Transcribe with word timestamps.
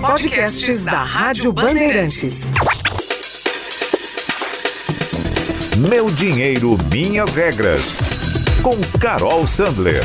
Podcasts 0.00 0.84
da 0.84 1.02
Rádio 1.02 1.50
Bandeirantes. 1.50 2.52
Meu 5.88 6.06
dinheiro, 6.10 6.76
minhas 6.92 7.32
regras. 7.32 7.94
Com 8.62 8.74
Carol 9.00 9.46
Sandler. 9.46 10.04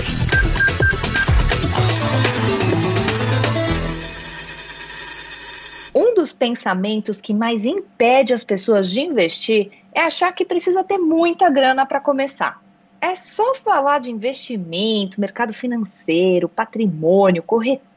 Um 5.94 6.16
dos 6.16 6.32
pensamentos 6.32 7.20
que 7.20 7.34
mais 7.34 7.66
impede 7.66 8.34
as 8.34 8.46
pessoas 8.46 8.90
de 8.90 9.02
investir 9.02 9.72
é 9.94 10.02
achar 10.02 10.32
que 10.32 10.46
precisa 10.46 10.82
ter 10.84 10.98
muita 10.98 11.50
grana 11.50 11.86
para 11.86 12.00
começar. 12.00 12.62
É 13.02 13.16
só 13.16 13.54
falar 13.56 14.00
de 14.00 14.12
investimento, 14.12 15.20
mercado 15.20 15.54
financeiro, 15.54 16.48
patrimônio, 16.48 17.44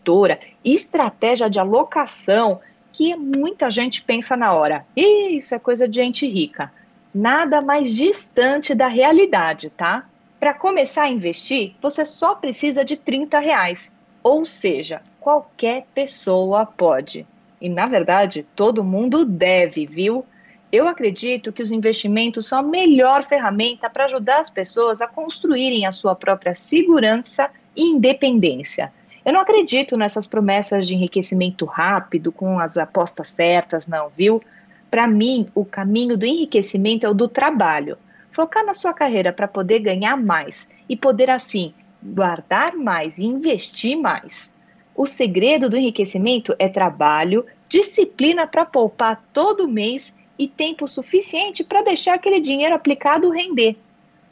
corretora, 0.04 0.38
estratégia 0.62 1.48
de 1.48 1.58
alocação 1.58 2.60
que 2.92 3.16
muita 3.16 3.70
gente 3.70 4.02
pensa 4.02 4.36
na 4.36 4.52
hora. 4.52 4.86
Isso 4.94 5.54
é 5.54 5.58
coisa 5.58 5.88
de 5.88 5.96
gente 5.96 6.28
rica. 6.28 6.70
Nada 7.12 7.60
mais 7.60 7.94
distante 7.94 8.74
da 8.74 8.86
realidade, 8.86 9.70
tá? 9.70 10.04
Para 10.38 10.52
começar 10.52 11.04
a 11.04 11.08
investir, 11.08 11.74
você 11.80 12.04
só 12.04 12.34
precisa 12.34 12.84
de 12.84 12.96
30 12.96 13.38
reais. 13.38 13.94
Ou 14.22 14.44
seja, 14.44 15.00
qualquer 15.20 15.86
pessoa 15.94 16.66
pode. 16.66 17.26
E 17.60 17.68
na 17.68 17.86
verdade, 17.86 18.46
todo 18.54 18.84
mundo 18.84 19.24
deve, 19.24 19.86
viu? 19.86 20.24
Eu 20.70 20.88
acredito 20.88 21.52
que 21.52 21.62
os 21.62 21.72
investimentos 21.72 22.46
são 22.46 22.58
a 22.58 22.62
melhor 22.62 23.24
ferramenta 23.24 23.88
para 23.88 24.04
ajudar 24.04 24.40
as 24.40 24.50
pessoas 24.50 25.00
a 25.00 25.06
construírem 25.06 25.86
a 25.86 25.92
sua 25.92 26.14
própria 26.14 26.54
segurança 26.54 27.48
e 27.76 27.84
independência. 27.84 28.92
Eu 29.24 29.32
não 29.32 29.40
acredito 29.40 29.96
nessas 29.96 30.26
promessas 30.26 30.86
de 30.86 30.94
enriquecimento 30.94 31.64
rápido 31.64 32.30
com 32.30 32.58
as 32.58 32.76
apostas 32.76 33.28
certas, 33.28 33.86
não, 33.86 34.10
viu? 34.10 34.42
Para 34.90 35.08
mim, 35.08 35.46
o 35.54 35.64
caminho 35.64 36.16
do 36.16 36.26
enriquecimento 36.26 37.06
é 37.06 37.08
o 37.08 37.14
do 37.14 37.26
trabalho. 37.26 37.96
Focar 38.30 38.64
na 38.64 38.74
sua 38.74 38.92
carreira 38.92 39.32
para 39.32 39.48
poder 39.48 39.78
ganhar 39.78 40.16
mais 40.16 40.68
e 40.88 40.96
poder, 40.96 41.30
assim, 41.30 41.72
guardar 42.02 42.76
mais 42.76 43.16
e 43.16 43.24
investir 43.24 43.96
mais. 43.96 44.52
O 44.94 45.06
segredo 45.06 45.70
do 45.70 45.76
enriquecimento 45.76 46.54
é 46.58 46.68
trabalho, 46.68 47.46
disciplina 47.68 48.46
para 48.46 48.64
poupar 48.64 49.24
todo 49.32 49.66
mês 49.66 50.12
e 50.38 50.46
tempo 50.46 50.86
suficiente 50.86 51.64
para 51.64 51.82
deixar 51.82 52.14
aquele 52.14 52.40
dinheiro 52.40 52.74
aplicado 52.74 53.30
render. 53.30 53.76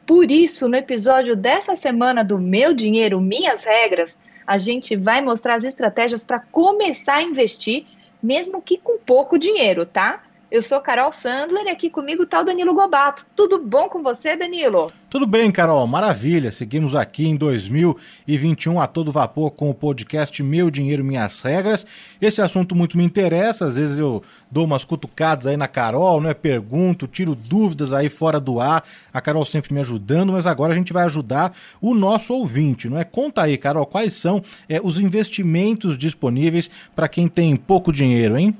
Por 0.07 0.31
isso, 0.31 0.69
no 0.69 0.77
episódio 0.77 1.35
dessa 1.35 1.77
semana 1.77 2.23
do 2.23 2.39
Meu 2.39 2.75
Dinheiro, 2.75 3.21
Minhas 3.21 3.65
Regras, 3.65 4.19
a 4.47 4.59
gente 4.59 4.97
vai 4.97 5.21
mostrar 5.21 5.55
as 5.55 5.65
estratégias 5.65 6.25
para 6.25 6.41
começar 6.41 7.17
a 7.17 7.23
investir, 7.23 7.87
mesmo 8.23 8.63
que 8.63 8.79
com 8.79 8.99
pouco 8.99 9.39
dinheiro, 9.39 9.85
tá? 9.87 10.23
Eu 10.53 10.61
sou 10.61 10.79
Carol 10.81 11.11
Sandler 11.15 11.65
e 11.65 11.71
aqui 11.71 11.89
comigo 11.89 12.25
está 12.25 12.43
o 12.43 12.45
Danilo 12.45 12.75
Gobato. 12.75 13.25
Tudo 13.35 13.59
bom 13.59 13.89
com 13.89 14.03
você, 14.03 14.37
Danilo? 14.37 14.93
Tudo 15.09 15.27
bem, 15.27 15.51
Carol, 15.51 15.87
maravilha. 15.87 16.53
Seguimos 16.53 16.95
aqui 16.95 17.27
em 17.27 17.37
2021 17.37 18.79
a 18.79 18.87
todo 18.87 19.11
vapor 19.11 19.53
com 19.53 19.71
o 19.71 19.75
podcast 19.75 20.43
Meu 20.43 20.71
Dinheiro 20.71 21.03
Minhas 21.03 21.41
Regras. 21.41 21.87
Esse 22.21 22.43
assunto 22.43 22.75
muito 22.75 22.99
me 22.99 23.03
interessa, 23.03 23.65
às 23.65 23.77
vezes 23.77 23.97
eu 23.97 24.23
dou 24.51 24.67
umas 24.67 24.85
cutucadas 24.85 25.47
aí 25.47 25.57
na 25.57 25.67
Carol, 25.67 26.21
né? 26.21 26.35
Pergunto, 26.35 27.07
tiro 27.07 27.35
dúvidas 27.35 27.91
aí 27.91 28.11
fora 28.11 28.39
do 28.39 28.61
ar. 28.61 28.85
A 29.11 29.23
Carol 29.23 29.47
sempre 29.47 29.73
me 29.73 29.81
ajudando, 29.81 30.33
mas 30.35 30.47
agora 30.47 30.75
a 30.75 30.77
gente 30.77 30.93
vai 30.93 31.05
ajudar 31.05 31.57
o 31.81 31.95
nosso 31.95 32.35
ouvinte, 32.35 32.91
não 32.91 32.99
é? 32.99 33.05
Conta 33.05 33.41
aí, 33.41 33.57
Carol, 33.57 33.87
quais 33.87 34.13
são 34.13 34.45
é, 34.69 34.79
os 34.83 34.99
investimentos 34.99 35.97
disponíveis 35.97 36.69
para 36.95 37.09
quem 37.09 37.27
tem 37.27 37.57
pouco 37.57 37.91
dinheiro, 37.91 38.37
hein? 38.37 38.55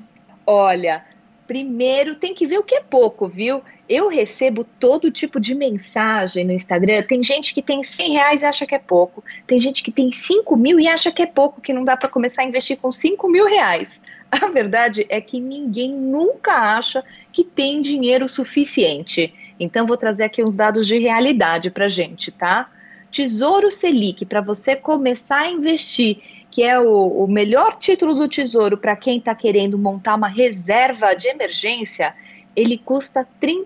Olha, 0.45 1.12
Primeiro, 1.45 2.15
tem 2.15 2.33
que 2.33 2.47
ver 2.47 2.57
o 2.57 2.63
que 2.63 2.75
é 2.75 2.81
pouco, 2.81 3.27
viu? 3.27 3.61
Eu 3.87 4.07
recebo 4.07 4.63
todo 4.63 5.11
tipo 5.11 5.39
de 5.39 5.53
mensagem 5.53 6.45
no 6.45 6.53
Instagram. 6.53 7.03
Tem 7.03 7.21
gente 7.21 7.53
que 7.53 7.61
tem 7.61 7.83
100 7.83 8.13
reais 8.13 8.41
e 8.41 8.45
acha 8.45 8.65
que 8.65 8.73
é 8.73 8.79
pouco. 8.79 9.21
Tem 9.45 9.59
gente 9.59 9.83
que 9.83 9.91
tem 9.91 10.11
5 10.11 10.55
mil 10.55 10.79
e 10.79 10.87
acha 10.87 11.11
que 11.11 11.21
é 11.21 11.25
pouco, 11.25 11.59
que 11.59 11.73
não 11.73 11.83
dá 11.83 11.97
para 11.97 12.09
começar 12.09 12.43
a 12.43 12.45
investir 12.45 12.77
com 12.77 12.91
5 12.91 13.27
mil 13.27 13.45
reais. 13.45 14.01
A 14.31 14.47
verdade 14.47 15.05
é 15.09 15.19
que 15.19 15.39
ninguém 15.39 15.91
nunca 15.91 16.53
acha 16.53 17.03
que 17.31 17.43
tem 17.43 17.81
dinheiro 17.81 18.29
suficiente. 18.29 19.33
Então, 19.59 19.85
vou 19.85 19.97
trazer 19.97 20.23
aqui 20.23 20.43
uns 20.43 20.55
dados 20.55 20.87
de 20.87 20.97
realidade 20.97 21.69
para 21.69 21.87
gente, 21.87 22.31
tá? 22.31 22.69
Tesouro 23.13 23.71
Selic, 23.71 24.25
para 24.25 24.41
você 24.41 24.75
começar 24.75 25.41
a 25.41 25.51
investir 25.51 26.17
que 26.49 26.63
é 26.63 26.79
o, 26.79 27.23
o 27.23 27.27
melhor 27.27 27.77
título 27.77 28.15
do 28.15 28.27
Tesouro 28.27 28.75
para 28.75 28.95
quem 28.95 29.19
está 29.19 29.35
querendo 29.35 29.77
montar 29.77 30.15
uma 30.15 30.27
reserva 30.27 31.13
de 31.13 31.27
emergência, 31.27 32.15
ele 32.55 32.75
custa 32.75 33.27
R$ 33.39 33.65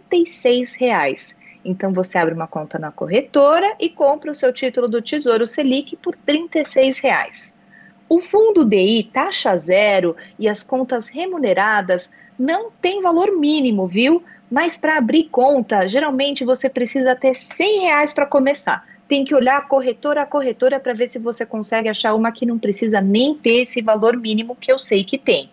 reais. 0.78 1.34
Então 1.64 1.94
você 1.94 2.18
abre 2.18 2.34
uma 2.34 2.48
conta 2.48 2.78
na 2.78 2.92
corretora 2.92 3.74
e 3.80 3.90
compra 3.90 4.32
o 4.32 4.36
seu 4.36 4.52
título 4.52 4.90
do 4.90 5.02
Tesouro 5.02 5.48
Selic 5.48 5.96
por 5.96 6.14
R$ 6.28 6.50
reais. 7.02 7.56
O 8.10 8.20
fundo 8.20 8.66
DI 8.66 9.10
taxa 9.14 9.58
zero 9.58 10.14
e 10.38 10.50
as 10.50 10.62
contas 10.62 11.08
remuneradas 11.08 12.12
não 12.38 12.70
tem 12.70 13.02
valor 13.02 13.32
mínimo, 13.38 13.88
viu? 13.88 14.22
Mas 14.50 14.78
para 14.78 14.98
abrir 14.98 15.26
conta, 15.26 15.88
geralmente 15.88 16.46
você 16.46 16.70
precisa 16.70 17.16
ter 17.16 17.34
100 17.34 17.82
reais 17.82 18.14
para 18.14 18.26
começar 18.26 18.84
tem 19.08 19.24
que 19.24 19.34
olhar 19.34 19.68
corretora 19.68 20.24
a 20.24 20.26
corretora 20.26 20.80
para 20.80 20.94
ver 20.94 21.08
se 21.08 21.18
você 21.18 21.46
consegue 21.46 21.88
achar 21.88 22.14
uma 22.14 22.32
que 22.32 22.46
não 22.46 22.60
precisa 22.60 23.00
nem 23.00 23.34
ter 23.34 23.62
esse 23.62 23.82
valor 23.82 24.18
mínimo 24.18 24.56
que 24.56 24.72
eu 24.72 24.78
sei 24.78 25.04
que 25.04 25.18
tem. 25.18 25.50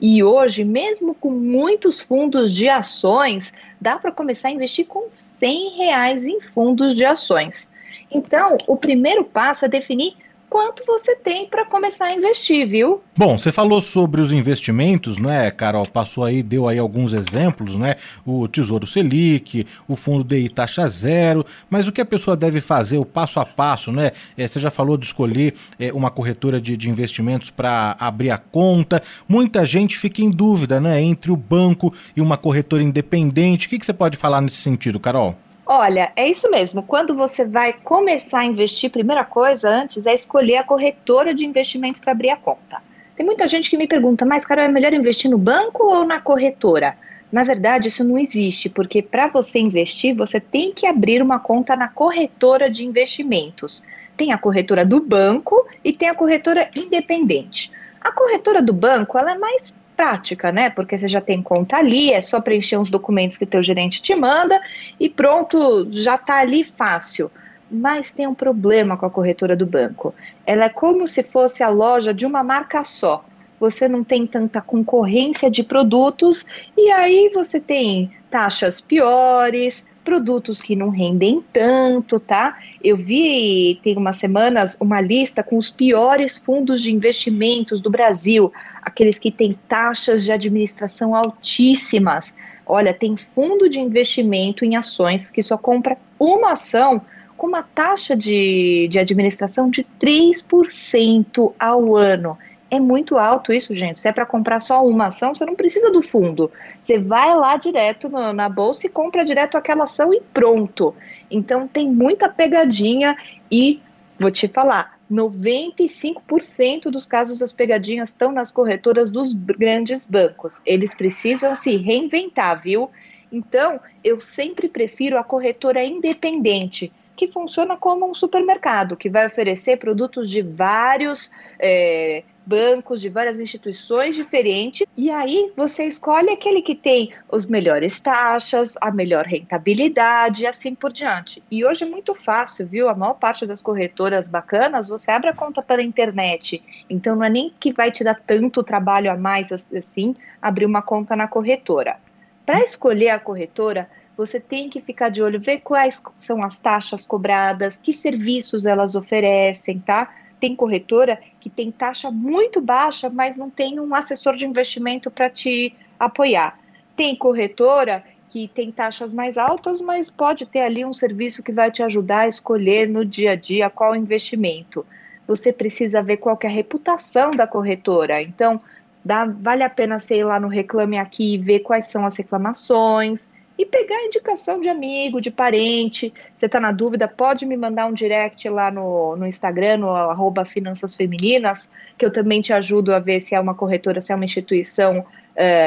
E 0.00 0.22
hoje, 0.22 0.64
mesmo 0.64 1.14
com 1.14 1.30
muitos 1.30 2.00
fundos 2.00 2.52
de 2.52 2.68
ações, 2.68 3.52
dá 3.80 3.98
para 3.98 4.12
começar 4.12 4.48
a 4.48 4.52
investir 4.52 4.86
com 4.86 5.06
100 5.08 5.76
reais 5.76 6.24
em 6.24 6.40
fundos 6.40 6.94
de 6.94 7.04
ações. 7.04 7.70
Então, 8.10 8.58
o 8.66 8.76
primeiro 8.76 9.24
passo 9.24 9.64
é 9.64 9.68
definir 9.68 10.14
quanto 10.52 10.84
você 10.84 11.16
tem 11.16 11.46
para 11.46 11.64
começar 11.64 12.08
a 12.08 12.14
investir, 12.14 12.68
viu? 12.68 13.00
Bom, 13.16 13.38
você 13.38 13.50
falou 13.50 13.80
sobre 13.80 14.20
os 14.20 14.30
investimentos, 14.30 15.16
né, 15.16 15.50
Carol? 15.50 15.86
Passou 15.86 16.24
aí, 16.24 16.42
deu 16.42 16.68
aí 16.68 16.78
alguns 16.78 17.14
exemplos, 17.14 17.74
né? 17.74 17.96
O 18.22 18.46
Tesouro 18.46 18.86
Selic, 18.86 19.66
o 19.88 19.96
Fundo 19.96 20.22
DI 20.22 20.50
Taxa 20.50 20.86
Zero, 20.88 21.46
mas 21.70 21.88
o 21.88 21.92
que 21.92 22.02
a 22.02 22.04
pessoa 22.04 22.36
deve 22.36 22.60
fazer, 22.60 22.98
o 22.98 23.04
passo 23.06 23.40
a 23.40 23.46
passo, 23.46 23.90
né? 23.90 24.10
É, 24.36 24.46
você 24.46 24.60
já 24.60 24.70
falou 24.70 24.98
de 24.98 25.06
escolher 25.06 25.54
é, 25.80 25.90
uma 25.90 26.10
corretora 26.10 26.60
de, 26.60 26.76
de 26.76 26.90
investimentos 26.90 27.48
para 27.48 27.96
abrir 27.98 28.30
a 28.30 28.36
conta. 28.36 29.02
Muita 29.26 29.64
gente 29.64 29.96
fica 29.96 30.20
em 30.20 30.28
dúvida, 30.28 30.78
né? 30.78 31.00
Entre 31.00 31.32
o 31.32 31.36
banco 31.36 31.94
e 32.14 32.20
uma 32.20 32.36
corretora 32.36 32.82
independente. 32.82 33.68
O 33.68 33.70
que, 33.70 33.78
que 33.78 33.86
você 33.86 33.94
pode 33.94 34.18
falar 34.18 34.42
nesse 34.42 34.56
sentido, 34.56 35.00
Carol? 35.00 35.34
Olha, 35.74 36.12
é 36.14 36.28
isso 36.28 36.50
mesmo. 36.50 36.82
Quando 36.82 37.14
você 37.14 37.46
vai 37.46 37.72
começar 37.72 38.40
a 38.40 38.44
investir, 38.44 38.90
primeira 38.90 39.24
coisa 39.24 39.70
antes 39.70 40.04
é 40.04 40.12
escolher 40.12 40.56
a 40.56 40.62
corretora 40.62 41.32
de 41.32 41.46
investimentos 41.46 41.98
para 41.98 42.12
abrir 42.12 42.28
a 42.28 42.36
conta. 42.36 42.82
Tem 43.16 43.24
muita 43.24 43.48
gente 43.48 43.70
que 43.70 43.78
me 43.78 43.86
pergunta, 43.86 44.26
mas 44.26 44.44
Carol, 44.44 44.66
é 44.66 44.68
melhor 44.68 44.92
investir 44.92 45.30
no 45.30 45.38
banco 45.38 45.84
ou 45.84 46.04
na 46.04 46.20
corretora? 46.20 46.94
Na 47.32 47.42
verdade, 47.42 47.88
isso 47.88 48.04
não 48.04 48.18
existe, 48.18 48.68
porque 48.68 49.00
para 49.00 49.28
você 49.28 49.60
investir, 49.60 50.14
você 50.14 50.38
tem 50.38 50.74
que 50.74 50.86
abrir 50.86 51.22
uma 51.22 51.38
conta 51.38 51.74
na 51.74 51.88
corretora 51.88 52.68
de 52.68 52.84
investimentos. 52.84 53.82
Tem 54.14 54.30
a 54.30 54.36
corretora 54.36 54.84
do 54.84 55.00
banco 55.00 55.66
e 55.82 55.90
tem 55.90 56.10
a 56.10 56.14
corretora 56.14 56.68
independente. 56.76 57.72
A 57.98 58.12
corretora 58.12 58.60
do 58.60 58.74
banco 58.74 59.16
ela 59.16 59.32
é 59.32 59.38
mais 59.38 59.74
prática, 59.96 60.50
né? 60.50 60.70
Porque 60.70 60.98
você 60.98 61.08
já 61.08 61.20
tem 61.20 61.42
conta 61.42 61.76
ali, 61.76 62.12
é 62.12 62.20
só 62.20 62.40
preencher 62.40 62.76
uns 62.76 62.90
documentos 62.90 63.36
que 63.36 63.44
o 63.44 63.46
teu 63.46 63.62
gerente 63.62 64.02
te 64.02 64.14
manda 64.14 64.60
e 64.98 65.08
pronto, 65.08 65.86
já 65.90 66.16
está 66.16 66.40
ali 66.40 66.64
fácil. 66.64 67.30
Mas 67.70 68.12
tem 68.12 68.26
um 68.26 68.34
problema 68.34 68.96
com 68.96 69.06
a 69.06 69.10
corretora 69.10 69.56
do 69.56 69.64
banco. 69.64 70.14
Ela 70.46 70.66
é 70.66 70.68
como 70.68 71.06
se 71.06 71.22
fosse 71.22 71.62
a 71.62 71.68
loja 71.68 72.12
de 72.12 72.26
uma 72.26 72.42
marca 72.42 72.84
só. 72.84 73.24
Você 73.58 73.88
não 73.88 74.02
tem 74.02 74.26
tanta 74.26 74.60
concorrência 74.60 75.50
de 75.50 75.62
produtos 75.62 76.46
e 76.76 76.90
aí 76.90 77.30
você 77.32 77.60
tem 77.60 78.10
taxas 78.28 78.80
piores, 78.80 79.86
produtos 80.04 80.60
que 80.60 80.76
não 80.76 80.88
rendem 80.88 81.42
tanto, 81.52 82.18
tá? 82.20 82.58
Eu 82.82 82.96
vi 82.96 83.80
tem 83.82 83.96
umas 83.96 84.16
semanas 84.16 84.76
uma 84.80 85.00
lista 85.00 85.42
com 85.42 85.56
os 85.56 85.70
piores 85.70 86.38
fundos 86.38 86.82
de 86.82 86.92
investimentos 86.92 87.80
do 87.80 87.90
Brasil, 87.90 88.52
aqueles 88.82 89.18
que 89.18 89.30
têm 89.30 89.58
taxas 89.68 90.24
de 90.24 90.32
administração 90.32 91.14
altíssimas. 91.14 92.34
Olha, 92.66 92.94
tem 92.94 93.16
fundo 93.16 93.68
de 93.68 93.80
investimento 93.80 94.64
em 94.64 94.76
ações 94.76 95.30
que 95.30 95.42
só 95.42 95.56
compra 95.56 95.96
uma 96.18 96.52
ação 96.52 97.02
com 97.36 97.46
uma 97.46 97.62
taxa 97.62 98.16
de, 98.16 98.88
de 98.88 98.98
administração 99.00 99.68
de 99.68 99.84
3% 100.00 101.52
ao 101.58 101.96
ano. 101.96 102.38
É 102.72 102.80
muito 102.80 103.18
alto 103.18 103.52
isso, 103.52 103.74
gente. 103.74 104.00
Se 104.00 104.08
é 104.08 104.12
para 104.12 104.24
comprar 104.24 104.58
só 104.58 104.82
uma 104.82 105.08
ação, 105.08 105.34
você 105.34 105.44
não 105.44 105.54
precisa 105.54 105.90
do 105.90 106.00
fundo. 106.00 106.50
Você 106.80 106.98
vai 106.98 107.36
lá 107.36 107.58
direto 107.58 108.08
no, 108.08 108.32
na 108.32 108.48
bolsa 108.48 108.86
e 108.86 108.88
compra 108.88 109.26
direto 109.26 109.58
aquela 109.58 109.84
ação 109.84 110.10
e 110.14 110.22
pronto. 110.32 110.94
Então 111.30 111.68
tem 111.68 111.86
muita 111.86 112.30
pegadinha 112.30 113.14
e 113.50 113.78
vou 114.18 114.30
te 114.30 114.48
falar, 114.48 114.98
95% 115.12 116.84
dos 116.84 117.04
casos 117.04 117.40
das 117.40 117.52
pegadinhas 117.52 118.08
estão 118.08 118.32
nas 118.32 118.50
corretoras 118.50 119.10
dos 119.10 119.34
grandes 119.34 120.06
bancos. 120.06 120.58
Eles 120.64 120.94
precisam 120.94 121.54
se 121.54 121.76
reinventar, 121.76 122.62
viu? 122.62 122.88
Então, 123.30 123.80
eu 124.02 124.18
sempre 124.18 124.66
prefiro 124.66 125.18
a 125.18 125.24
corretora 125.24 125.84
independente, 125.84 126.90
que 127.16 127.28
funciona 127.28 127.76
como 127.76 128.10
um 128.10 128.14
supermercado, 128.14 128.96
que 128.96 129.10
vai 129.10 129.26
oferecer 129.26 129.76
produtos 129.76 130.30
de 130.30 130.42
vários 130.42 131.30
é, 131.58 132.22
bancos, 132.44 133.00
de 133.00 133.08
várias 133.08 133.38
instituições 133.40 134.16
diferentes, 134.16 134.86
e 134.96 135.10
aí 135.10 135.52
você 135.56 135.84
escolhe 135.84 136.30
aquele 136.30 136.62
que 136.62 136.74
tem 136.74 137.12
os 137.30 137.46
melhores 137.46 138.00
taxas, 138.00 138.76
a 138.80 138.90
melhor 138.90 139.24
rentabilidade 139.24 140.42
e 140.42 140.46
assim 140.46 140.74
por 140.74 140.92
diante. 140.92 141.42
E 141.50 141.64
hoje 141.64 141.84
é 141.84 141.86
muito 141.86 142.14
fácil, 142.14 142.66
viu? 142.66 142.88
A 142.88 142.94
maior 142.94 143.14
parte 143.14 143.46
das 143.46 143.62
corretoras 143.62 144.28
bacanas, 144.28 144.88
você 144.88 145.10
abre 145.10 145.30
a 145.30 145.34
conta 145.34 145.62
pela 145.62 145.82
internet, 145.82 146.62
então 146.90 147.16
não 147.16 147.24
é 147.24 147.30
nem 147.30 147.52
que 147.60 147.72
vai 147.72 147.90
te 147.90 148.02
dar 148.02 148.20
tanto 148.26 148.62
trabalho 148.62 149.10
a 149.10 149.16
mais 149.16 149.52
assim 149.52 150.14
abrir 150.40 150.66
uma 150.66 150.82
conta 150.82 151.14
na 151.14 151.28
corretora. 151.28 151.96
Para 152.44 152.64
escolher 152.64 153.10
a 153.10 153.20
corretora, 153.20 153.88
você 154.16 154.38
tem 154.38 154.68
que 154.68 154.80
ficar 154.80 155.08
de 155.08 155.22
olho, 155.22 155.40
ver 155.40 155.60
quais 155.60 156.02
são 156.18 156.42
as 156.42 156.58
taxas 156.58 157.04
cobradas, 157.04 157.78
que 157.78 157.92
serviços 157.92 158.66
elas 158.66 158.94
oferecem, 158.94 159.78
tá? 159.78 160.14
Tem 160.38 160.54
corretora 160.54 161.18
que 161.40 161.48
tem 161.48 161.70
taxa 161.70 162.10
muito 162.10 162.60
baixa, 162.60 163.08
mas 163.08 163.36
não 163.36 163.48
tem 163.48 163.80
um 163.80 163.94
assessor 163.94 164.36
de 164.36 164.46
investimento 164.46 165.10
para 165.10 165.30
te 165.30 165.74
apoiar. 165.98 166.58
Tem 166.96 167.16
corretora 167.16 168.04
que 168.28 168.48
tem 168.48 168.70
taxas 168.72 169.14
mais 169.14 169.38
altas, 169.38 169.80
mas 169.80 170.10
pode 170.10 170.46
ter 170.46 170.60
ali 170.60 170.84
um 170.84 170.92
serviço 170.92 171.42
que 171.42 171.52
vai 171.52 171.70
te 171.70 171.82
ajudar 171.82 172.20
a 172.20 172.28
escolher 172.28 172.88
no 172.88 173.04
dia 173.04 173.32
a 173.32 173.36
dia 173.36 173.70
qual 173.70 173.94
investimento. 173.94 174.84
Você 175.26 175.52
precisa 175.52 176.02
ver 176.02 176.16
qual 176.16 176.38
é 176.42 176.46
a 176.46 176.50
reputação 176.50 177.30
da 177.30 177.46
corretora. 177.46 178.20
Então, 178.20 178.60
dá, 179.04 179.24
vale 179.24 179.62
a 179.62 179.70
pena 179.70 179.98
ir 180.10 180.24
lá 180.24 180.40
no 180.40 180.48
Reclame 180.48 180.98
Aqui 180.98 181.34
e 181.34 181.38
ver 181.38 181.60
quais 181.60 181.86
são 181.86 182.04
as 182.04 182.16
reclamações 182.16 183.30
e 183.62 183.66
pegar 183.66 184.04
indicação 184.04 184.60
de 184.60 184.68
amigo, 184.68 185.20
de 185.20 185.30
parente. 185.30 186.12
Você 186.34 186.46
está 186.46 186.58
na 186.58 186.72
dúvida, 186.72 187.06
pode 187.06 187.46
me 187.46 187.56
mandar 187.56 187.86
um 187.86 187.92
direct 187.92 188.48
lá 188.48 188.72
no, 188.72 189.14
no 189.16 189.24
Instagram, 189.24 189.78
no 189.78 189.90
arroba 189.90 190.44
Finanças 190.44 190.96
Femininas, 190.96 191.70
que 191.96 192.04
eu 192.04 192.12
também 192.12 192.40
te 192.40 192.52
ajudo 192.52 192.92
a 192.92 192.98
ver 192.98 193.20
se 193.20 193.36
é 193.36 193.40
uma 193.40 193.54
corretora, 193.54 194.00
se 194.00 194.12
é 194.12 194.16
uma 194.16 194.24
instituição 194.24 194.98
uh, 194.98 195.04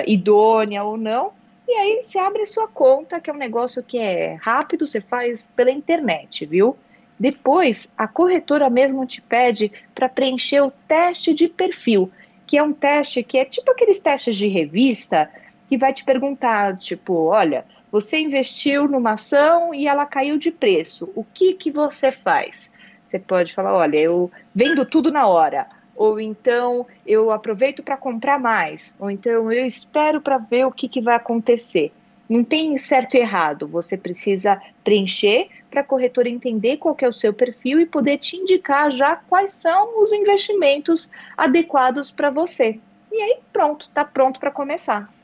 idônea 0.06 0.84
ou 0.84 0.98
não. 0.98 1.32
E 1.66 1.72
aí 1.72 2.02
você 2.04 2.20
abre 2.20 2.46
sua 2.46 2.68
conta, 2.68 3.20
que 3.22 3.30
é 3.30 3.34
um 3.34 3.38
negócio 3.38 3.82
que 3.82 3.98
é 3.98 4.38
rápido, 4.42 4.86
você 4.86 5.00
faz 5.00 5.52
pela 5.56 5.72
internet, 5.72 6.46
viu? 6.46 6.76
Depois, 7.18 7.90
a 7.98 8.10
corretora 8.10 8.70
mesmo 8.70 9.06
te 9.06 9.22
pede 9.22 9.72
para 9.96 10.10
preencher 10.10 10.62
o 10.62 10.72
teste 10.86 11.34
de 11.34 11.48
perfil, 11.48 12.12
que 12.46 12.58
é 12.58 12.62
um 12.62 12.74
teste 12.74 13.24
que 13.24 13.38
é 13.38 13.46
tipo 13.46 13.72
aqueles 13.72 14.02
testes 14.02 14.36
de 14.36 14.50
revista, 14.50 15.30
que 15.70 15.78
vai 15.78 15.94
te 15.94 16.04
perguntar, 16.04 16.78
tipo, 16.78 17.28
olha, 17.28 17.66
você 17.96 18.20
investiu 18.20 18.90
numa 18.90 19.14
ação 19.14 19.74
e 19.74 19.88
ela 19.88 20.06
caiu 20.06 20.38
de 20.38 20.52
preço. 20.52 21.10
O 21.16 21.24
que 21.24 21.54
que 21.54 21.72
você 21.72 22.12
faz? 22.12 22.70
Você 23.08 23.18
pode 23.18 23.54
falar, 23.54 23.74
olha, 23.74 23.98
eu 23.98 24.30
vendo 24.54 24.86
tudo 24.86 25.14
na 25.14 25.26
hora, 25.28 25.66
ou 25.96 26.20
então 26.20 26.86
eu 27.08 27.32
aproveito 27.32 27.82
para 27.82 27.96
comprar 27.96 28.38
mais, 28.38 28.94
ou 29.00 29.10
então 29.10 29.50
eu 29.50 29.66
espero 29.66 30.20
para 30.20 30.38
ver 30.38 30.66
o 30.66 30.74
que, 30.74 30.90
que 30.90 31.00
vai 31.00 31.16
acontecer. 31.16 31.94
Não 32.28 32.44
tem 32.44 32.78
certo 32.78 33.16
e 33.16 33.22
errado, 33.22 33.66
você 33.66 33.96
precisa 33.96 34.62
preencher 34.84 35.48
para 35.72 35.80
a 35.80 35.86
corretora 35.86 36.28
entender 36.28 36.76
qual 36.76 36.98
é 37.00 37.08
o 37.08 37.14
seu 37.14 37.34
perfil 37.34 37.80
e 37.80 37.86
poder 37.86 38.18
te 38.18 38.36
indicar 38.36 38.92
já 38.92 39.16
quais 39.16 39.54
são 39.54 40.02
os 40.02 40.12
investimentos 40.12 41.10
adequados 41.38 42.12
para 42.12 42.30
você. 42.30 42.78
E 43.10 43.22
aí 43.22 43.38
pronto, 43.54 43.84
está 43.84 44.04
pronto 44.04 44.38
para 44.38 44.52
começar. 44.52 45.15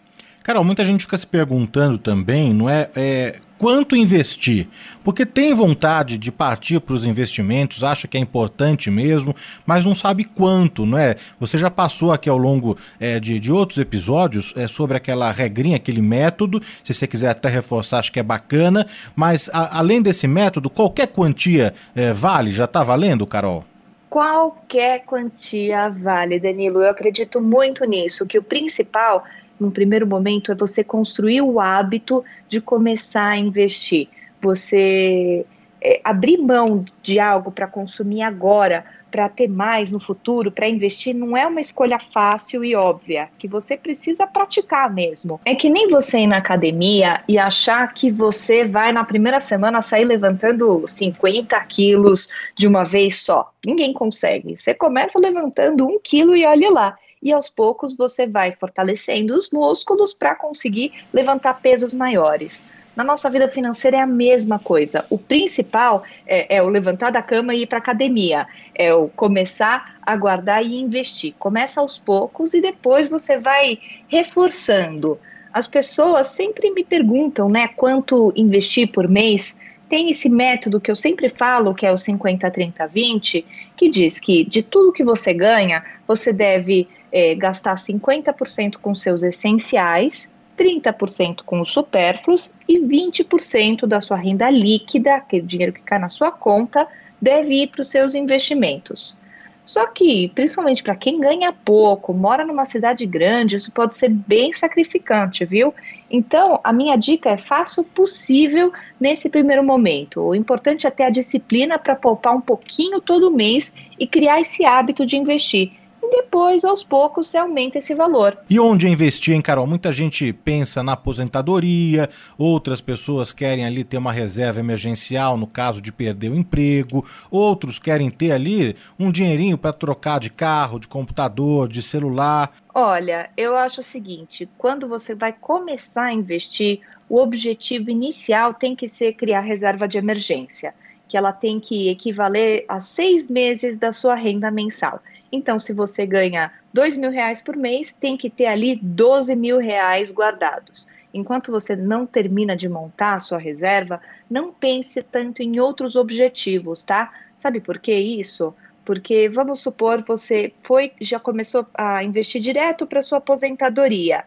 Carol, 0.44 0.64
muita 0.64 0.84
gente 0.84 1.04
fica 1.04 1.18
se 1.18 1.28
perguntando 1.28 2.00
também, 2.00 2.52
não 2.52 2.68
é, 2.68 2.90
é 2.96 3.36
quanto 3.60 3.96
investir? 3.96 4.68
Porque 5.04 5.24
tem 5.24 5.54
vontade 5.54 6.18
de 6.18 6.32
partir 6.32 6.80
para 6.80 6.96
os 6.96 7.06
investimentos, 7.06 7.84
acha 7.84 8.08
que 8.08 8.18
é 8.18 8.20
importante 8.20 8.90
mesmo, 8.90 9.36
mas 9.68 9.86
não 9.86 9.94
sabe 9.94 10.24
quanto, 10.24 10.84
não 10.84 10.98
é? 10.98 11.16
Você 11.40 11.60
já 11.60 11.70
passou 11.70 12.12
aqui 12.12 12.28
ao 12.28 12.40
longo 12.40 12.76
é, 13.00 13.20
de, 13.20 13.40
de 13.40 13.52
outros 13.52 13.78
episódios 13.78 14.52
é, 14.58 14.68
sobre 14.68 14.98
aquela 14.98 15.32
regrinha, 15.32 15.76
aquele 15.76 16.02
método, 16.02 16.60
se 16.84 16.92
você 16.92 17.06
quiser 17.06 17.30
até 17.30 17.48
reforçar, 17.48 18.00
acho 18.00 18.12
que 18.12 18.20
é 18.20 18.24
bacana, 18.24 18.88
mas 19.16 19.48
a, 19.54 19.78
além 19.78 20.02
desse 20.02 20.28
método, 20.28 20.72
qualquer 20.72 21.10
quantia 21.10 21.72
é, 21.96 22.12
vale? 22.14 22.52
Já 22.52 22.66
está 22.66 22.84
valendo, 22.84 23.28
Carol? 23.28 23.64
Qualquer 24.10 25.06
quantia 25.06 25.88
vale, 25.88 26.40
Danilo. 26.40 26.82
Eu 26.82 26.90
acredito 26.90 27.40
muito 27.40 27.86
nisso, 27.86 28.26
que 28.26 28.40
o 28.40 28.44
principal 28.44 29.24
num 29.62 29.72
primeiro 29.72 30.08
momento, 30.08 30.52
é 30.52 30.56
você 30.56 30.84
construir 30.84 31.42
o 31.42 31.60
hábito 31.60 32.24
de 32.50 32.60
começar 32.60 33.30
a 33.30 33.38
investir. 33.38 34.10
Você 34.42 35.46
é, 35.80 36.02
abrir 36.04 36.38
mão 36.38 36.84
de 37.02 37.20
algo 37.20 37.52
para 37.52 37.68
consumir 37.68 38.24
agora, 38.24 38.84
para 39.12 39.28
ter 39.28 39.48
mais 39.48 39.92
no 39.92 40.00
futuro, 40.00 40.52
para 40.52 40.70
investir, 40.70 41.14
não 41.14 41.36
é 41.36 41.46
uma 41.46 41.60
escolha 41.60 42.00
fácil 42.00 42.64
e 42.64 42.76
óbvia, 42.76 43.30
que 43.38 43.48
você 43.48 43.76
precisa 43.76 44.26
praticar 44.26 44.92
mesmo. 44.92 45.42
É 45.44 45.54
que 45.54 45.70
nem 45.70 45.90
você 45.90 46.20
ir 46.20 46.28
na 46.28 46.38
academia 46.38 47.22
e 47.28 47.38
achar 47.38 47.94
que 47.94 48.10
você 48.10 48.64
vai 48.64 48.92
na 48.94 49.04
primeira 49.04 49.40
semana 49.40 49.82
sair 49.82 50.06
levantando 50.06 50.84
50 50.88 51.60
quilos 51.66 52.30
de 52.58 52.68
uma 52.68 52.86
vez 52.86 53.18
só. 53.18 53.52
Ninguém 53.66 53.92
consegue. 53.92 54.56
Você 54.58 54.74
começa 54.74 55.20
levantando 55.20 55.86
um 55.86 56.00
quilo 56.02 56.36
e 56.36 56.46
olhe 56.46 56.70
lá 56.70 56.96
e 57.22 57.32
aos 57.32 57.50
poucos 57.50 57.96
você 57.96 58.26
vai 58.26 58.52
fortalecendo 58.52 59.36
os 59.36 59.50
músculos 59.52 60.14
para 60.14 60.36
conseguir 60.36 60.94
levantar 61.14 61.62
pesos 61.62 61.94
maiores. 61.94 62.64
Na 62.96 63.04
nossa 63.06 63.30
vida 63.30 63.48
financeira 63.48 63.98
é 63.98 64.02
a 64.02 64.08
mesma 64.08 64.60
coisa. 64.60 65.06
O 65.10 65.18
principal 65.18 66.04
é, 66.28 66.58
é 66.58 66.62
o 66.62 66.68
levantar 66.68 67.10
da 67.10 67.22
cama 67.22 67.56
e 67.56 67.62
ir 67.62 67.68
para 67.68 67.78
academia, 67.78 68.46
é 68.76 68.94
o 68.94 69.08
começar 69.08 69.98
a 70.02 70.16
guardar 70.16 70.64
e 70.64 70.76
investir. 70.76 71.34
Começa 71.40 71.80
aos 71.80 71.98
poucos 71.98 72.54
e 72.54 72.60
depois 72.60 73.08
você 73.08 73.38
vai 73.38 73.80
reforçando. 74.10 75.18
As 75.54 75.68
pessoas 75.68 76.28
sempre 76.28 76.70
me 76.72 76.84
perguntam, 76.84 77.50
né, 77.50 77.70
quanto 77.70 78.34
investir 78.36 78.92
por 78.92 79.08
mês. 79.08 79.56
Tem 79.88 80.10
esse 80.10 80.30
método 80.30 80.80
que 80.80 80.92
eu 80.92 80.96
sempre 80.96 81.30
falo, 81.30 81.74
que 81.74 81.86
é 81.86 81.92
o 81.92 81.98
50 81.98 82.50
30 82.50 82.88
20, 82.88 83.46
que 83.76 83.90
diz 83.90 84.20
que 84.20 84.44
de 84.44 84.64
tudo 84.64 84.94
que 84.94 85.04
você 85.04 85.34
ganha, 85.34 85.84
você 86.08 86.34
deve 86.34 86.88
é, 87.12 87.36
gastar 87.36 87.76
50% 87.76 88.78
com 88.78 88.96
seus 88.96 89.24
essenciais, 89.24 90.32
30% 90.58 91.42
com 91.44 91.62
os 91.62 91.72
supérfluos 91.72 92.54
e 92.68 92.80
20% 92.80 93.86
da 93.88 94.00
sua 94.00 94.18
renda 94.18 94.50
líquida, 94.50 95.16
aquele 95.16 95.46
dinheiro 95.46 95.74
que 95.74 95.82
cai 95.82 96.00
na 96.00 96.10
sua 96.10 96.32
conta, 96.32 96.88
deve 97.22 97.64
ir 97.64 97.68
para 97.68 97.82
os 97.82 97.90
seus 97.90 98.16
investimentos. 98.16 99.18
Só 99.66 99.86
que, 99.88 100.30
principalmente 100.36 100.84
para 100.84 100.96
quem 100.96 101.20
ganha 101.20 101.54
pouco, 101.54 102.14
mora 102.14 102.44
numa 102.44 102.66
cidade 102.66 103.06
grande, 103.06 103.56
isso 103.56 103.72
pode 103.72 103.96
ser 103.96 104.10
bem 104.10 104.52
sacrificante, 104.52 105.46
viu? 105.46 105.74
Então, 106.10 106.60
a 106.64 106.74
minha 106.74 106.98
dica 106.98 107.30
é 107.30 107.38
faça 107.38 107.80
o 107.80 107.84
possível 107.84 108.74
nesse 109.00 109.30
primeiro 109.30 109.64
momento. 109.64 110.20
O 110.20 110.36
importante 110.36 110.88
é 110.88 110.92
ter 110.92 111.04
a 111.04 111.10
disciplina 111.10 111.78
para 111.78 111.96
poupar 111.96 112.36
um 112.36 112.42
pouquinho 112.42 113.00
todo 113.00 113.32
mês 113.32 113.74
e 113.98 114.06
criar 114.06 114.42
esse 114.42 114.66
hábito 114.66 115.06
de 115.06 115.16
investir 115.16 115.72
depois, 116.12 116.66
aos 116.66 116.84
poucos, 116.84 117.28
se 117.28 117.38
aumenta 117.38 117.78
esse 117.78 117.96
valor. 117.96 118.38
E 118.50 118.60
onde 118.60 118.88
investir, 118.88 119.34
hein, 119.34 119.42
Carol? 119.42 119.66
Muita 119.66 119.94
gente 119.94 120.34
pensa 120.34 120.84
na 120.84 120.92
aposentadoria, 120.92 122.10
outras 122.38 122.82
pessoas 122.82 123.32
querem 123.32 123.66
ali 123.66 123.86
ter 123.86 123.98
uma 123.98 124.12
reserva 124.12 124.60
emergencial 124.60 125.38
no 125.38 125.48
caso 125.48 125.82
de 125.82 125.92
perder 125.92 126.30
o 126.30 126.36
emprego, 126.36 127.06
outros 127.32 127.80
querem 127.80 128.12
ter 128.12 128.34
ali 128.34 128.76
um 129.00 129.10
dinheirinho 129.10 129.58
para 129.58 129.72
trocar 129.72 130.20
de 130.20 130.30
carro, 130.30 130.80
de 130.80 130.88
computador, 130.88 131.70
de 131.70 131.82
celular. 131.82 132.52
Olha, 132.74 133.30
eu 133.38 133.56
acho 133.56 133.80
o 133.80 133.84
seguinte: 133.84 134.50
quando 134.58 134.88
você 134.88 135.16
vai 135.16 135.32
começar 135.32 136.08
a 136.08 136.14
investir, 136.14 136.82
o 137.08 137.20
objetivo 137.20 137.90
inicial 137.90 138.54
tem 138.54 138.76
que 138.76 138.90
ser 138.90 139.14
criar 139.14 139.42
reserva 139.42 139.88
de 139.88 139.98
emergência, 139.98 140.74
que 141.12 141.18
ela 141.18 141.34
tem 141.34 141.60
que 141.60 141.90
equivaler 141.90 142.64
a 142.70 142.80
seis 142.80 143.30
meses 143.30 143.78
da 143.78 143.92
sua 143.92 144.16
renda 144.16 144.50
mensal. 144.50 145.04
Então, 145.30 145.60
se 145.60 145.74
você 145.74 146.06
ganha 146.06 146.50
dois 146.74 146.96
mil 146.96 147.12
reais 147.12 147.42
por 147.42 147.58
mês, 147.58 147.92
tem 147.92 148.16
que 148.16 148.30
ter 148.30 148.46
ali 148.46 148.78
12 148.82 149.36
mil 149.36 149.58
reais 149.58 150.14
guardados. 150.14 150.88
Enquanto 151.14 151.52
você 151.52 151.76
não 151.76 152.06
termina 152.06 152.56
de 152.56 152.70
montar 152.70 153.16
a 153.16 153.20
sua 153.20 153.38
reserva, 153.38 154.00
não 154.30 154.54
pense 154.54 155.04
tanto 155.04 155.44
em 155.44 155.60
outros 155.60 155.98
objetivos, 155.98 156.86
tá? 156.86 157.12
Sabe 157.40 157.60
por 157.60 157.78
que 157.78 157.94
isso? 157.94 158.56
Porque 158.86 159.28
vamos 159.28 159.60
supor 159.60 160.06
você 160.08 160.54
foi 160.64 160.94
já 161.02 161.20
começou 161.20 161.68
a 161.74 162.02
investir 162.06 162.40
direto 162.40 162.88
para 162.88 163.02
sua 163.02 163.18
aposentadoria. 163.18 164.24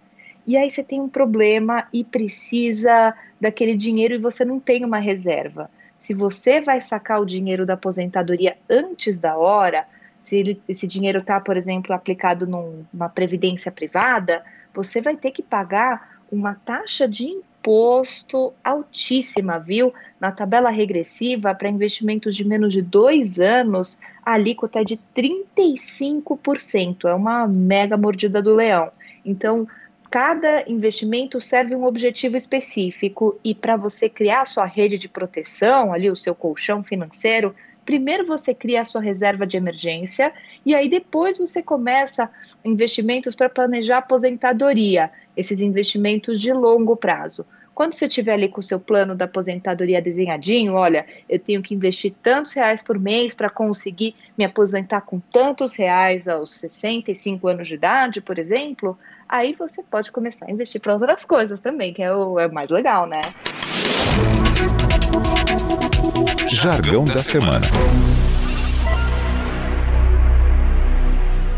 E 0.46 0.54
aí 0.54 0.70
você 0.70 0.84
tem 0.84 1.00
um 1.00 1.08
problema 1.08 1.88
e 1.90 2.04
precisa 2.04 3.14
daquele 3.40 3.74
dinheiro 3.74 4.12
e 4.12 4.18
você 4.18 4.44
não 4.44 4.60
tem 4.60 4.84
uma 4.84 4.98
reserva. 4.98 5.70
Se 6.04 6.12
você 6.12 6.60
vai 6.60 6.82
sacar 6.82 7.18
o 7.18 7.24
dinheiro 7.24 7.64
da 7.64 7.72
aposentadoria 7.72 8.58
antes 8.68 9.18
da 9.18 9.38
hora, 9.38 9.86
se 10.20 10.36
ele, 10.36 10.60
esse 10.68 10.86
dinheiro 10.86 11.20
está, 11.20 11.40
por 11.40 11.56
exemplo, 11.56 11.94
aplicado 11.94 12.46
numa 12.46 13.08
previdência 13.08 13.72
privada, 13.72 14.44
você 14.74 15.00
vai 15.00 15.16
ter 15.16 15.30
que 15.30 15.42
pagar 15.42 16.20
uma 16.30 16.56
taxa 16.56 17.08
de 17.08 17.24
imposto 17.24 18.52
altíssima, 18.62 19.58
viu? 19.58 19.94
Na 20.20 20.30
tabela 20.30 20.68
regressiva, 20.68 21.54
para 21.54 21.70
investimentos 21.70 22.36
de 22.36 22.46
menos 22.46 22.74
de 22.74 22.82
dois 22.82 23.40
anos, 23.40 23.98
a 24.22 24.34
alíquota 24.34 24.80
é 24.80 24.84
de 24.84 25.00
35%. 25.16 27.08
É 27.08 27.14
uma 27.14 27.48
mega 27.48 27.96
mordida 27.96 28.42
do 28.42 28.54
leão. 28.54 28.92
Então, 29.24 29.66
cada 30.14 30.62
investimento 30.70 31.40
serve 31.40 31.74
um 31.74 31.84
objetivo 31.84 32.36
específico 32.36 33.36
e 33.42 33.52
para 33.52 33.76
você 33.76 34.08
criar 34.08 34.42
a 34.42 34.46
sua 34.46 34.64
rede 34.64 34.96
de 34.96 35.08
proteção, 35.08 35.92
ali 35.92 36.08
o 36.08 36.14
seu 36.14 36.36
colchão 36.36 36.84
financeiro, 36.84 37.52
primeiro 37.84 38.24
você 38.24 38.54
cria 38.54 38.82
a 38.82 38.84
sua 38.84 39.00
reserva 39.00 39.44
de 39.44 39.56
emergência 39.56 40.32
e 40.64 40.72
aí 40.72 40.88
depois 40.88 41.36
você 41.38 41.60
começa 41.60 42.30
investimentos 42.64 43.34
para 43.34 43.48
planejar 43.48 43.98
aposentadoria, 43.98 45.10
esses 45.36 45.60
investimentos 45.60 46.40
de 46.40 46.52
longo 46.52 46.94
prazo. 46.94 47.44
Quando 47.74 47.92
você 47.92 48.06
estiver 48.06 48.34
ali 48.34 48.48
com 48.48 48.60
o 48.60 48.62
seu 48.62 48.78
plano 48.78 49.16
da 49.16 49.24
aposentadoria 49.24 50.00
desenhadinho, 50.00 50.74
olha, 50.74 51.04
eu 51.28 51.40
tenho 51.40 51.60
que 51.60 51.74
investir 51.74 52.14
tantos 52.22 52.52
reais 52.52 52.80
por 52.80 53.00
mês 53.00 53.34
para 53.34 53.50
conseguir 53.50 54.14
me 54.38 54.44
aposentar 54.44 55.00
com 55.00 55.18
tantos 55.18 55.74
reais 55.74 56.28
aos 56.28 56.52
65 56.52 57.48
anos 57.48 57.66
de 57.66 57.74
idade, 57.74 58.20
por 58.20 58.38
exemplo, 58.38 58.96
aí 59.28 59.56
você 59.58 59.82
pode 59.82 60.12
começar 60.12 60.46
a 60.46 60.52
investir 60.52 60.80
para 60.80 60.94
outras 60.94 61.24
coisas 61.24 61.60
também, 61.60 61.92
que 61.92 62.00
é 62.00 62.14
o 62.14 62.38
é 62.38 62.46
mais 62.46 62.70
legal, 62.70 63.08
né? 63.08 63.20
Jargão 66.48 67.04
da 67.04 67.16
semana. 67.16 67.66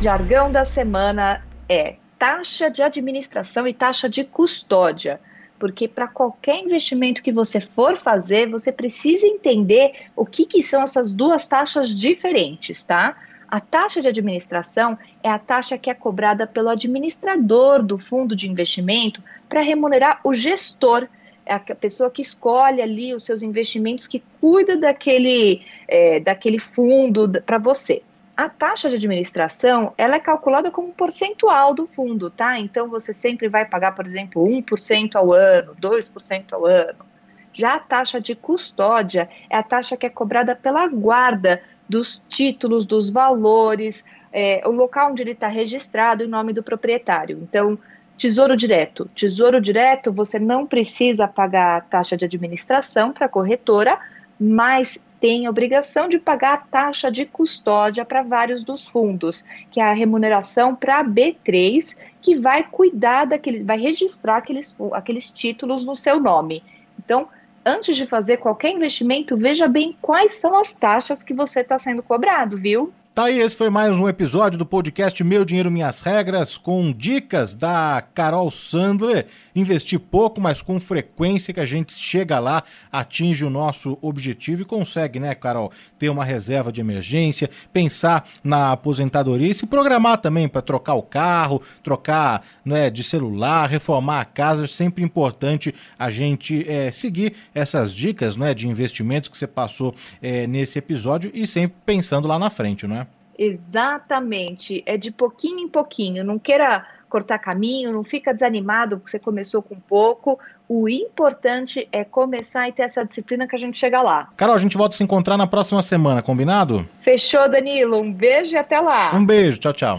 Jargão 0.00 0.50
da 0.50 0.64
semana 0.64 1.42
é 1.68 1.96
taxa 2.18 2.70
de 2.70 2.82
administração 2.82 3.68
e 3.68 3.74
taxa 3.74 4.08
de 4.08 4.24
custódia. 4.24 5.20
Porque 5.58 5.88
para 5.88 6.06
qualquer 6.06 6.62
investimento 6.62 7.22
que 7.22 7.32
você 7.32 7.60
for 7.60 7.96
fazer, 7.96 8.48
você 8.48 8.70
precisa 8.70 9.26
entender 9.26 9.92
o 10.14 10.26
que, 10.26 10.44
que 10.44 10.62
são 10.62 10.82
essas 10.82 11.12
duas 11.12 11.46
taxas 11.46 11.90
diferentes, 11.90 12.84
tá? 12.84 13.16
A 13.48 13.60
taxa 13.60 14.00
de 14.00 14.08
administração 14.08 14.98
é 15.22 15.30
a 15.30 15.38
taxa 15.38 15.78
que 15.78 15.88
é 15.88 15.94
cobrada 15.94 16.46
pelo 16.46 16.68
administrador 16.68 17.82
do 17.82 17.96
fundo 17.96 18.34
de 18.34 18.48
investimento 18.48 19.22
para 19.48 19.62
remunerar 19.62 20.20
o 20.24 20.34
gestor, 20.34 21.08
é 21.46 21.54
a 21.54 21.60
pessoa 21.60 22.10
que 22.10 22.20
escolhe 22.20 22.82
ali 22.82 23.14
os 23.14 23.24
seus 23.24 23.40
investimentos, 23.40 24.08
que 24.08 24.20
cuida 24.40 24.76
daquele, 24.76 25.62
é, 25.86 26.18
daquele 26.18 26.58
fundo 26.58 27.40
para 27.42 27.56
você. 27.56 28.02
A 28.36 28.50
taxa 28.50 28.90
de 28.90 28.96
administração, 28.96 29.94
ela 29.96 30.16
é 30.16 30.20
calculada 30.20 30.70
como 30.70 30.88
um 30.88 30.92
percentual 30.92 31.72
do 31.72 31.86
fundo, 31.86 32.28
tá? 32.28 32.58
Então 32.58 32.88
você 32.88 33.14
sempre 33.14 33.48
vai 33.48 33.64
pagar, 33.64 33.92
por 33.92 34.04
exemplo, 34.04 34.44
1% 34.44 35.16
ao 35.16 35.32
ano, 35.32 35.74
2% 35.80 36.52
ao 36.52 36.66
ano. 36.66 37.06
Já 37.54 37.76
a 37.76 37.78
taxa 37.78 38.20
de 38.20 38.34
custódia 38.34 39.30
é 39.48 39.56
a 39.56 39.62
taxa 39.62 39.96
que 39.96 40.04
é 40.04 40.10
cobrada 40.10 40.54
pela 40.54 40.86
guarda 40.86 41.62
dos 41.88 42.22
títulos, 42.28 42.84
dos 42.84 43.10
valores, 43.10 44.04
é, 44.30 44.60
o 44.66 44.70
local 44.70 45.12
onde 45.12 45.22
ele 45.22 45.30
está 45.30 45.48
registrado 45.48 46.22
em 46.22 46.26
nome 46.26 46.52
do 46.52 46.62
proprietário. 46.62 47.38
Então, 47.42 47.78
Tesouro 48.18 48.54
Direto. 48.54 49.08
Tesouro 49.14 49.60
Direto, 49.62 50.12
você 50.12 50.38
não 50.38 50.66
precisa 50.66 51.26
pagar 51.26 51.78
a 51.78 51.80
taxa 51.80 52.16
de 52.16 52.26
administração 52.26 53.12
para 53.12 53.24
a 53.24 53.30
corretora, 53.30 53.98
mas 54.38 54.98
tem 55.20 55.46
a 55.46 55.50
obrigação 55.50 56.08
de 56.08 56.18
pagar 56.18 56.54
a 56.54 56.58
taxa 56.58 57.10
de 57.10 57.24
custódia 57.24 58.04
para 58.04 58.22
vários 58.22 58.62
dos 58.62 58.86
fundos, 58.88 59.44
que 59.70 59.80
é 59.80 59.84
a 59.84 59.92
remuneração 59.92 60.74
para 60.74 61.00
a 61.00 61.04
B3, 61.04 61.96
que 62.20 62.36
vai 62.36 62.62
cuidar 62.62 63.24
daquele, 63.24 63.62
vai 63.62 63.78
registrar 63.78 64.36
aqueles, 64.36 64.76
aqueles 64.92 65.32
títulos 65.32 65.84
no 65.84 65.96
seu 65.96 66.20
nome. 66.20 66.62
Então, 66.98 67.28
antes 67.64 67.96
de 67.96 68.06
fazer 68.06 68.38
qualquer 68.38 68.70
investimento, 68.70 69.36
veja 69.36 69.66
bem 69.66 69.96
quais 70.00 70.34
são 70.34 70.56
as 70.58 70.74
taxas 70.74 71.22
que 71.22 71.34
você 71.34 71.60
está 71.60 71.78
sendo 71.78 72.02
cobrado, 72.02 72.56
viu? 72.56 72.92
Tá 73.16 73.24
aí, 73.24 73.38
esse 73.38 73.56
foi 73.56 73.70
mais 73.70 73.98
um 73.98 74.06
episódio 74.06 74.58
do 74.58 74.66
podcast 74.66 75.24
Meu 75.24 75.42
Dinheiro 75.42 75.70
Minhas 75.70 76.02
Regras, 76.02 76.58
com 76.58 76.92
dicas 76.92 77.54
da 77.54 78.04
Carol 78.14 78.50
Sandler. 78.50 79.24
Investir 79.54 79.98
pouco, 79.98 80.38
mas 80.38 80.60
com 80.60 80.78
frequência 80.78 81.54
que 81.54 81.60
a 81.60 81.64
gente 81.64 81.94
chega 81.94 82.38
lá, 82.38 82.62
atinge 82.92 83.42
o 83.42 83.48
nosso 83.48 83.96
objetivo 84.02 84.60
e 84.60 84.64
consegue, 84.66 85.18
né, 85.18 85.34
Carol, 85.34 85.72
ter 85.98 86.10
uma 86.10 86.26
reserva 86.26 86.70
de 86.70 86.82
emergência, 86.82 87.48
pensar 87.72 88.28
na 88.44 88.72
aposentadoria 88.72 89.50
e 89.50 89.54
se 89.54 89.66
programar 89.66 90.18
também 90.18 90.46
para 90.46 90.60
trocar 90.60 90.92
o 90.92 91.02
carro, 91.02 91.62
trocar 91.82 92.42
né, 92.62 92.90
de 92.90 93.02
celular, 93.02 93.66
reformar 93.66 94.20
a 94.20 94.24
casa. 94.26 94.64
É 94.64 94.68
sempre 94.68 95.02
importante 95.02 95.74
a 95.98 96.10
gente 96.10 96.68
é, 96.68 96.92
seguir 96.92 97.32
essas 97.54 97.94
dicas 97.94 98.36
né, 98.36 98.52
de 98.52 98.68
investimentos 98.68 99.30
que 99.30 99.38
você 99.38 99.46
passou 99.46 99.94
é, 100.20 100.46
nesse 100.46 100.78
episódio 100.78 101.30
e 101.32 101.46
sempre 101.46 101.78
pensando 101.86 102.28
lá 102.28 102.38
na 102.38 102.50
frente, 102.50 102.86
não 102.86 102.96
é? 102.96 103.05
Exatamente. 103.38 104.82
É 104.86 104.96
de 104.96 105.10
pouquinho 105.10 105.60
em 105.60 105.68
pouquinho. 105.68 106.24
Não 106.24 106.38
queira 106.38 106.84
cortar 107.08 107.38
caminho, 107.38 107.92
não 107.92 108.04
fica 108.04 108.32
desanimado 108.32 108.98
porque 108.98 109.10
você 109.10 109.18
começou 109.18 109.62
com 109.62 109.76
pouco. 109.76 110.38
O 110.68 110.88
importante 110.88 111.88
é 111.92 112.04
começar 112.04 112.68
e 112.68 112.72
ter 112.72 112.82
essa 112.82 113.04
disciplina 113.04 113.46
que 113.46 113.54
a 113.54 113.58
gente 113.58 113.78
chega 113.78 114.02
lá. 114.02 114.28
Carol, 114.36 114.54
a 114.54 114.58
gente 114.58 114.76
volta 114.76 114.94
a 114.94 114.98
se 114.98 115.04
encontrar 115.04 115.36
na 115.36 115.46
próxima 115.46 115.82
semana, 115.82 116.22
combinado? 116.22 116.86
Fechou, 117.00 117.48
Danilo. 117.48 117.98
Um 117.98 118.12
beijo 118.12 118.54
e 118.54 118.58
até 118.58 118.80
lá. 118.80 119.14
Um 119.14 119.24
beijo, 119.24 119.58
tchau, 119.58 119.72
tchau. 119.72 119.96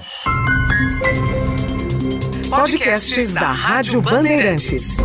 Podcasts 2.50 3.34
da 3.34 3.52
Rádio 3.52 4.02
Bandeirantes. 4.02 4.98